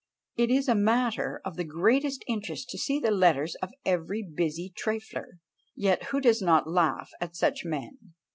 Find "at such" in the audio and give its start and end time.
7.21-7.63